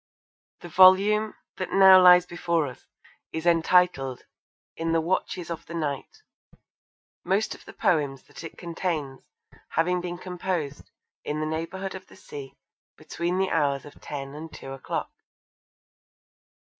[0.61, 2.87] The volume that now lies before us
[3.31, 4.23] is entitled
[4.75, 6.23] In the Watches of the Night,
[7.23, 9.29] most of the poems that it contains
[9.73, 10.89] having been composed
[11.23, 12.55] 'in the neighbourhood of the sea,
[12.97, 15.13] between the hours of ten and two o'clock.'